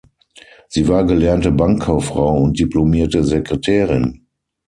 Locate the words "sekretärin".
3.23-4.25